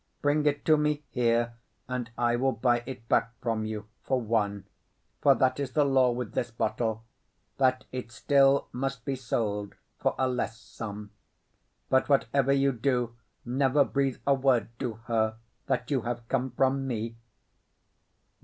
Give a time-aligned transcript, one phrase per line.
[0.23, 1.53] Bring it to me here,
[1.87, 4.65] and I will buy it back from you for one;
[5.21, 7.03] for that is the law with this bottle,
[7.57, 11.11] that it still must be sold for a less sum.
[11.87, 15.37] But whatever you do, never breathe a word to her
[15.67, 17.15] that you have come from me."